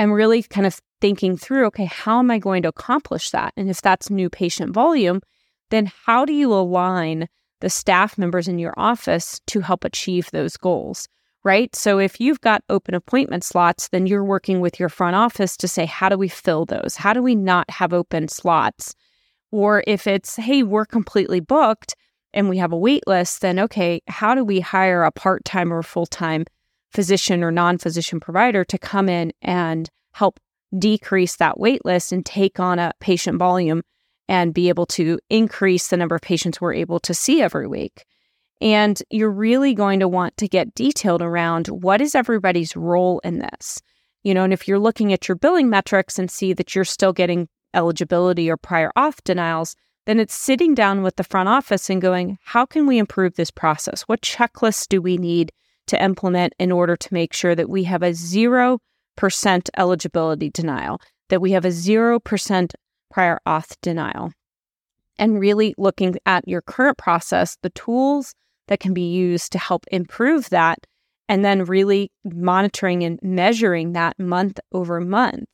And 0.01 0.15
really 0.15 0.43
kind 0.43 0.67
of 0.67 0.81
thinking 1.03 1.37
through, 1.37 1.67
okay, 1.67 1.85
how 1.85 2.21
am 2.21 2.31
I 2.31 2.39
going 2.39 2.63
to 2.63 2.71
accomplish 2.71 3.29
that? 3.33 3.53
And 3.55 3.69
if 3.69 3.83
that's 3.83 4.09
new 4.09 4.31
patient 4.31 4.73
volume, 4.73 5.21
then 5.69 5.93
how 6.07 6.25
do 6.25 6.33
you 6.33 6.55
align 6.55 7.29
the 7.61 7.69
staff 7.69 8.17
members 8.17 8.49
in 8.49 8.59
your 8.59 8.73
office 8.79 9.43
to 9.49 9.61
help 9.61 9.85
achieve 9.85 10.31
those 10.31 10.57
goals? 10.57 11.07
Right. 11.45 11.77
So 11.77 11.99
if 11.99 12.19
you've 12.19 12.41
got 12.41 12.65
open 12.71 12.95
appointment 12.95 13.45
slots, 13.45 13.89
then 13.89 14.07
you're 14.07 14.25
working 14.25 14.61
with 14.61 14.81
your 14.81 14.89
front 14.89 15.17
office 15.17 15.55
to 15.59 15.69
say, 15.69 15.85
how 15.85 16.09
do 16.09 16.17
we 16.17 16.29
fill 16.29 16.65
those? 16.65 16.97
How 16.97 17.13
do 17.13 17.23
we 17.23 17.35
not 17.35 17.69
have 17.69 17.93
open 17.93 18.29
slots? 18.29 18.95
Or 19.51 19.85
if 19.87 20.07
it's, 20.07 20.37
hey, 20.37 20.63
we're 20.63 20.87
completely 20.87 21.41
booked 21.41 21.95
and 22.33 22.49
we 22.49 22.57
have 22.57 22.73
a 22.73 22.79
wait 22.79 23.07
list, 23.07 23.43
then 23.43 23.59
okay, 23.59 24.01
how 24.09 24.35
do 24.35 24.45
we 24.45 24.61
hire 24.61 25.03
a 25.03 25.13
part 25.13 25.45
time 25.45 25.71
or 25.71 25.83
full 25.83 26.07
time 26.07 26.47
physician 26.91 27.43
or 27.43 27.51
non 27.51 27.79
physician 27.79 28.21
provider 28.21 28.65
to 28.65 28.79
come 28.79 29.09
in 29.09 29.33
and 29.43 29.91
help 30.13 30.41
decrease 30.79 31.37
that 31.37 31.59
wait 31.59 31.85
list 31.85 32.13
and 32.13 32.25
take 32.25 32.61
on 32.61 32.79
a 32.79 32.93
patient 33.01 33.39
volume 33.39 33.83
and 34.29 34.55
be 34.55 34.69
able 34.69 34.87
to 34.87 35.19
increase 35.29 35.89
the 35.89 35.97
number 35.97 36.15
of 36.15 36.23
patients 36.23 36.61
we're 36.61 36.75
able 36.75 37.01
to 37.01 37.13
see 37.13 37.43
every 37.43 37.67
week. 37.67 38.05
And 38.61 39.03
you're 39.11 39.31
really 39.31 39.75
going 39.75 40.01
to 40.01 40.09
want 40.09 40.37
to 40.37 40.47
get 40.47 40.75
detailed 40.75 41.23
around 41.23 41.67
what 41.69 42.01
is 42.01 42.15
everybody's 42.15 42.77
role 42.77 43.21
in 43.25 43.39
this. 43.39 43.81
You 44.23 44.35
know, 44.35 44.45
and 44.45 44.53
if 44.53 44.69
you're 44.69 44.79
looking 44.79 45.13
at 45.13 45.29
your 45.29 45.35
billing 45.35 45.71
metrics 45.71 46.19
and 46.19 46.31
see 46.31 46.53
that 46.53 46.75
you're 46.75 46.85
still 46.85 47.13
getting 47.13 47.49
eligibility 47.75 48.51
or 48.51 48.57
prior 48.57 48.93
auth 48.97 49.25
denials, 49.25 49.75
then 50.07 50.21
it's 50.21 50.35
sitting 50.35 50.75
down 50.75 51.03
with 51.03 51.17
the 51.17 51.25
front 51.25 51.49
office 51.49 51.89
and 51.89 52.03
going, 52.03 52.39
how 52.43 52.67
can 52.67 52.87
we 52.87 52.99
improve 52.99 53.35
this 53.35 53.51
process? 53.51 54.03
What 54.03 54.23
checklists 54.23 54.87
do 54.89 55.01
we 55.01 55.17
need 55.17 55.53
to 55.87 56.03
implement 56.03 56.55
in 56.59 56.73
order 56.73 56.97
to 56.97 57.15
make 57.15 57.33
sure 57.33 57.55
that 57.55 57.69
we 57.69 57.85
have 57.85 58.03
a 58.03 58.15
zero 58.15 58.79
percent 59.17 59.69
eligibility 59.77 60.51
denial, 60.51 61.01
that 61.29 61.41
we 61.41 61.53
have 61.53 61.65
a 61.65 61.69
0% 61.69 62.75
prior 63.11 63.39
auth 63.47 63.77
denial. 63.83 64.33
And 65.19 65.39
really 65.39 65.75
looking 65.77 66.17
at 66.25 66.49
your 66.49 66.63
current 66.63 66.97
process, 66.97 67.59
the 67.63 67.71
tools 67.71 68.35
that 68.69 68.81
can 68.81 68.95
be 68.95 69.13
used 69.13 69.53
to 69.53 69.59
help 69.59 69.85
improve 69.91 70.49
that, 70.51 70.87
and 71.29 71.45
then 71.45 71.65
really 71.65 72.11
monitoring 72.25 73.03
and 73.03 73.19
measuring 73.23 73.93
that 73.93 74.19
month 74.19 74.59
over 74.73 75.01
month. 75.01 75.45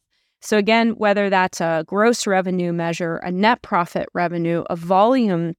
So, 0.40 0.58
again, 0.58 0.90
whether 0.90 1.28
that's 1.28 1.60
a 1.60 1.84
gross 1.88 2.26
revenue 2.26 2.72
measure, 2.72 3.16
a 3.16 3.32
net 3.32 3.62
profit 3.62 4.06
revenue, 4.14 4.62
a 4.70 4.76
volume 4.76 5.54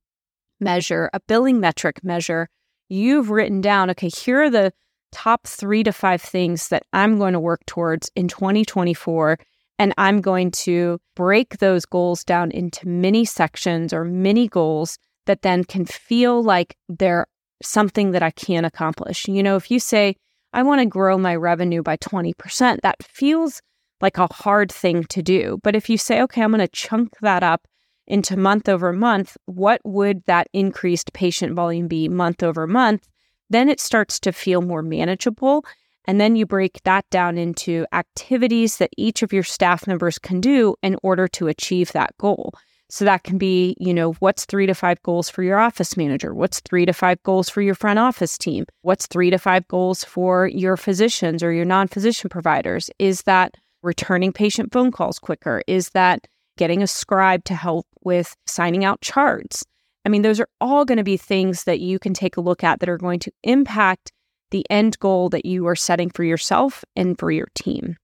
measure, 0.61 1.09
a 1.13 1.19
billing 1.27 1.59
metric 1.59 2.03
measure, 2.03 2.47
you've 2.89 3.29
written 3.29 3.61
down, 3.61 3.89
okay, 3.91 4.09
here 4.09 4.43
are 4.43 4.49
the 4.49 4.73
top 5.11 5.47
three 5.47 5.83
to 5.83 5.91
five 5.91 6.21
things 6.21 6.69
that 6.69 6.83
I'm 6.93 7.17
going 7.17 7.33
to 7.33 7.39
work 7.39 7.65
towards 7.65 8.11
in 8.15 8.27
2024. 8.27 9.39
And 9.79 9.93
I'm 9.97 10.21
going 10.21 10.51
to 10.51 10.99
break 11.15 11.57
those 11.59 11.85
goals 11.85 12.23
down 12.23 12.51
into 12.51 12.87
mini 12.87 13.25
sections 13.25 13.93
or 13.93 14.03
mini 14.03 14.47
goals 14.47 14.97
that 15.27 15.43
then 15.43 15.63
can 15.63 15.85
feel 15.85 16.41
like 16.41 16.75
they're 16.89 17.27
something 17.61 18.11
that 18.11 18.23
I 18.23 18.31
can 18.31 18.65
accomplish. 18.65 19.27
You 19.27 19.43
know, 19.43 19.55
if 19.55 19.69
you 19.69 19.79
say, 19.79 20.15
I 20.53 20.63
want 20.63 20.81
to 20.81 20.85
grow 20.85 21.17
my 21.17 21.35
revenue 21.35 21.83
by 21.83 21.97
20%, 21.97 22.81
that 22.81 23.03
feels 23.03 23.61
like 24.01 24.17
a 24.17 24.31
hard 24.31 24.71
thing 24.71 25.03
to 25.05 25.21
do. 25.21 25.59
But 25.63 25.75
if 25.75 25.89
you 25.89 25.97
say, 25.97 26.21
okay, 26.21 26.41
I'm 26.41 26.51
going 26.51 26.59
to 26.59 26.67
chunk 26.67 27.13
that 27.21 27.43
up 27.43 27.67
into 28.07 28.37
month 28.37 28.69
over 28.69 28.93
month, 28.93 29.37
what 29.45 29.81
would 29.83 30.23
that 30.25 30.47
increased 30.53 31.13
patient 31.13 31.53
volume 31.53 31.87
be 31.87 32.07
month 32.07 32.41
over 32.43 32.65
month? 32.65 33.07
then 33.49 33.69
it 33.69 33.79
starts 33.79 34.19
to 34.21 34.31
feel 34.31 34.61
more 34.61 34.81
manageable. 34.81 35.65
And 36.05 36.21
then 36.21 36.35
you 36.35 36.45
break 36.45 36.81
that 36.83 37.09
down 37.09 37.37
into 37.37 37.85
activities 37.91 38.77
that 38.77 38.91
each 38.97 39.23
of 39.23 39.33
your 39.33 39.43
staff 39.43 39.87
members 39.87 40.17
can 40.17 40.39
do 40.39 40.75
in 40.81 40.97
order 41.03 41.27
to 41.29 41.47
achieve 41.47 41.91
that 41.91 42.17
goal. 42.17 42.53
So 42.89 43.03
that 43.03 43.23
can 43.23 43.37
be, 43.37 43.75
you 43.77 43.93
know, 43.93 44.13
what's 44.13 44.45
three 44.45 44.65
to 44.65 44.73
five 44.73 45.01
goals 45.03 45.29
for 45.29 45.43
your 45.43 45.59
office 45.59 45.97
manager? 45.97 46.33
What's 46.33 46.61
three 46.61 46.85
to 46.85 46.93
five 46.93 47.21
goals 47.23 47.49
for 47.49 47.61
your 47.61 47.75
front 47.75 47.99
office 47.99 48.37
team? 48.37 48.65
What's 48.81 49.07
three 49.07 49.29
to 49.29 49.37
five 49.37 49.67
goals 49.67 50.05
for 50.05 50.47
your 50.47 50.77
physicians 50.77 51.43
or 51.43 51.51
your 51.51 51.65
non 51.65 51.89
physician 51.89 52.29
providers? 52.29 52.89
Is 52.97 53.23
that 53.23 53.55
returning 53.83 54.31
patient 54.31 54.71
phone 54.71 54.91
calls 54.91 55.19
quicker? 55.19 55.61
Is 55.67 55.89
that 55.89 56.27
getting 56.57 56.81
a 56.81 56.87
scribe 56.87 57.43
to 57.45 57.55
help 57.55 57.86
with 58.07 58.35
signing 58.47 58.83
out 58.85 59.01
charts? 59.01 59.63
I 60.05 60.09
mean, 60.09 60.21
those 60.21 60.39
are 60.39 60.47
all 60.61 60.85
going 60.85 60.97
to 60.97 61.03
be 61.03 61.17
things 61.17 61.65
that 61.65 61.81
you 61.81 61.99
can 61.99 62.13
take 62.13 62.37
a 62.37 62.41
look 62.41 62.63
at 62.63 62.79
that 62.79 62.87
are 62.87 62.97
going 62.97 63.19
to 63.19 63.31
impact 63.43 64.13
the 64.51 64.65
end 64.69 64.97
goal 64.99 65.27
that 65.29 65.45
you 65.45 65.67
are 65.67 65.75
setting 65.75 66.09
for 66.09 66.23
yourself 66.23 66.85
and 66.95 67.19
for 67.19 67.29
your 67.29 67.49
team. 67.53 67.97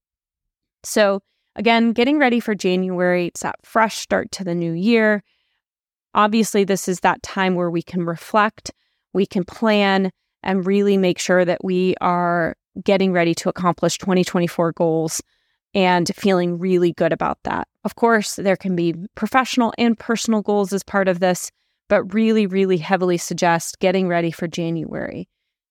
So, 0.82 1.22
again, 1.56 1.92
getting 1.92 2.18
ready 2.18 2.40
for 2.40 2.54
January, 2.54 3.28
it's 3.28 3.40
that 3.40 3.56
fresh 3.64 3.96
start 3.96 4.30
to 4.32 4.44
the 4.44 4.54
new 4.54 4.72
year. 4.72 5.22
Obviously, 6.14 6.64
this 6.64 6.88
is 6.88 7.00
that 7.00 7.22
time 7.22 7.54
where 7.54 7.70
we 7.70 7.82
can 7.82 8.04
reflect, 8.04 8.70
we 9.14 9.24
can 9.24 9.42
plan, 9.42 10.10
and 10.42 10.66
really 10.66 10.98
make 10.98 11.18
sure 11.18 11.44
that 11.46 11.64
we 11.64 11.94
are 12.02 12.54
getting 12.84 13.12
ready 13.12 13.34
to 13.36 13.48
accomplish 13.48 13.96
2024 13.96 14.72
goals 14.72 15.22
and 15.74 16.10
feeling 16.14 16.58
really 16.58 16.92
good 16.92 17.12
about 17.12 17.38
that. 17.44 17.68
Of 17.84 17.96
course, 17.96 18.36
there 18.36 18.56
can 18.56 18.76
be 18.76 18.94
professional 19.14 19.74
and 19.76 19.98
personal 19.98 20.42
goals 20.42 20.72
as 20.72 20.82
part 20.82 21.08
of 21.08 21.20
this 21.20 21.50
but 21.88 22.14
really, 22.14 22.46
really 22.46 22.78
heavily 22.78 23.18
suggest 23.18 23.78
getting 23.78 24.08
ready 24.08 24.30
for 24.30 24.48
January. 24.48 25.28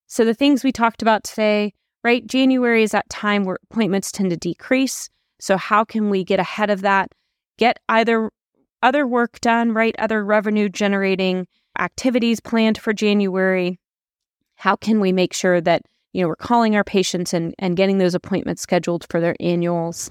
So, 0.08 0.26
the 0.26 0.34
things 0.34 0.64
we 0.64 0.72
talked 0.72 1.02
about 1.02 1.24
today, 1.24 1.74
right? 2.04 2.26
January 2.26 2.84
is 2.84 2.92
that 2.92 3.10
time 3.10 3.46
where 3.46 3.58
appointments 3.70 4.12
tend 4.12 4.30
to 4.30 4.38
decrease. 4.38 5.10
So, 5.40 5.58
how 5.58 5.84
can 5.84 6.10
we 6.10 6.24
get 6.24 6.40
ahead 6.40 6.70
of 6.70 6.82
that? 6.82 7.12
Get 7.58 7.80
either 7.90 8.32
other 8.82 9.08
work 9.08 9.40
done, 9.42 9.74
right? 9.74 9.96
Other 9.98 10.24
revenue 10.24 10.70
generating 10.70 11.48
activities 11.80 12.40
planned 12.40 12.78
for 12.78 12.94
January. 12.94 13.80
How 14.56 14.76
can 14.76 15.00
we 15.00 15.12
make 15.12 15.34
sure 15.34 15.62
that, 15.62 15.82
you 16.14 16.22
know, 16.22 16.28
we're 16.28 16.36
calling 16.36 16.76
our 16.76 16.84
patients 16.84 17.34
and, 17.34 17.54
and 17.60 17.76
getting 17.76 17.98
those 17.98 18.16
appointments 18.16 18.62
scheduled 18.62 19.06
for 19.10 19.20
their 19.20 19.36
annuals? 19.40 20.10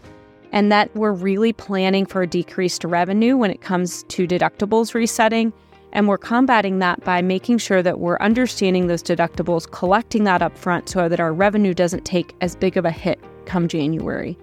And 0.53 0.71
that 0.71 0.95
we're 0.95 1.13
really 1.13 1.53
planning 1.53 2.05
for 2.05 2.23
a 2.23 2.27
decreased 2.27 2.85
revenue 2.85 3.37
when 3.37 3.51
it 3.51 3.63
comes 3.63 4.03
to 4.05 4.27
deductibles 4.27 4.93
resetting 4.93 5.53
and 5.93 6.09
we're 6.09 6.19
combating 6.19 6.79
that 6.79 7.05
by 7.05 7.21
making 7.21 7.59
sure 7.59 7.83
that 7.83 8.01
we're 8.01 8.19
understanding 8.19 8.87
those 8.87 9.03
deductibles, 9.03 9.71
collecting 9.71 10.25
that 10.25 10.43
up 10.43 10.57
front 10.57 10.89
so 10.89 11.09
that 11.09 11.21
our 11.21 11.33
revenue 11.33 11.75
doesn't 11.75 12.05
take 12.05 12.35
as 12.41 12.57
big 12.57 12.77
of 12.77 12.85
a 12.85 12.91
hit 12.91 13.21
come 13.45 13.69
January. 13.69 14.37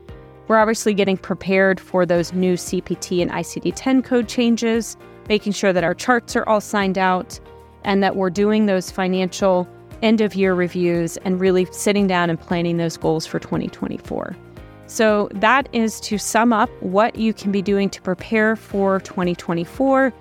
We're 0.48 0.58
obviously 0.58 0.94
getting 0.94 1.18
prepared 1.18 1.80
for 1.80 2.06
those 2.06 2.34
new 2.34 2.54
CPT 2.54 3.22
and 3.22 3.32
ICD 3.32 3.74
10 3.75 4.04
code 4.04 4.28
changes, 4.28 4.98
making 5.28 5.54
sure 5.54 5.74
that 5.74 5.84
our 5.84 5.94
charts 5.94 6.36
are 6.36 6.48
all 6.48 6.62
signed 6.62 6.98
out, 6.98 7.39
and 7.84 8.04
that 8.04 8.16
we're 8.16 8.30
doing 8.30 8.66
those 8.66 8.92
financial 8.92 9.68
end 10.01 10.22
of 10.22 10.36
year 10.36 10.53
reviews 10.53 11.18
and 11.18 11.39
really 11.39 11.65
sitting 11.72 12.08
down 12.08 12.29
and 12.29 12.39
planning 12.39 12.77
those 12.77 12.98
goals 12.98 13.25
for 13.25 13.39
2024. 13.39 14.36
So, 14.88 15.29
that 15.34 15.70
is 15.72 16.00
to 16.01 16.18
sum 16.18 16.51
up 16.51 16.70
what 16.82 17.15
you 17.15 17.32
can 17.32 17.51
be 17.51 17.62
doing 17.62 17.91
to 17.91 18.01
prepare 18.01 18.56
for 18.56 19.00
2024. 19.01 20.12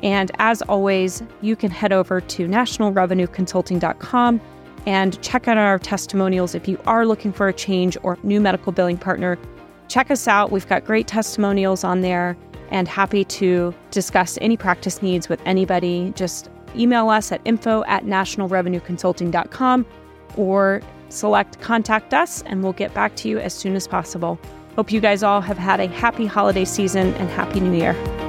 And 0.00 0.30
as 0.38 0.62
always, 0.62 1.22
you 1.42 1.56
can 1.56 1.70
head 1.70 1.92
over 1.92 2.20
to 2.22 2.46
nationalrevenueconsulting.com 2.46 4.40
and 4.86 5.22
check 5.22 5.48
out 5.48 5.56
our 5.56 5.78
testimonials 5.78 6.54
if 6.54 6.68
you 6.68 6.78
are 6.86 7.06
looking 7.06 7.32
for 7.32 7.48
a 7.48 7.52
change 7.52 7.96
or 8.02 8.18
new 8.22 8.40
medical 8.40 8.72
billing 8.72 8.98
partner. 8.98 9.38
Check 9.88 10.10
us 10.10 10.28
out. 10.28 10.50
We've 10.50 10.68
got 10.68 10.84
great 10.84 11.06
testimonials 11.06 11.84
on 11.84 12.00
there 12.00 12.36
and 12.70 12.88
happy 12.88 13.24
to 13.24 13.74
discuss 13.90 14.38
any 14.40 14.56
practice 14.56 15.02
needs 15.02 15.28
with 15.28 15.40
anybody. 15.44 16.12
Just 16.16 16.50
email 16.76 17.08
us 17.08 17.32
at 17.32 17.40
info 17.44 17.84
at 17.84 18.04
nationalrevenueconsulting.com 18.04 19.86
or 20.36 20.82
select 21.08 21.60
contact 21.60 22.12
us 22.14 22.42
and 22.42 22.62
we'll 22.62 22.72
get 22.72 22.92
back 22.94 23.14
to 23.16 23.28
you 23.28 23.38
as 23.38 23.54
soon 23.54 23.76
as 23.76 23.86
possible. 23.86 24.38
Hope 24.76 24.90
you 24.90 25.00
guys 25.00 25.22
all 25.22 25.40
have 25.40 25.58
had 25.58 25.80
a 25.80 25.86
happy 25.86 26.26
holiday 26.26 26.64
season 26.64 27.14
and 27.14 27.28
happy 27.30 27.60
new 27.60 27.76
year. 27.76 28.23